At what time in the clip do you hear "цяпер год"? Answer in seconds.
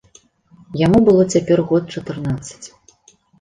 1.33-1.83